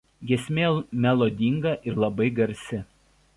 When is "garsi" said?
2.41-2.81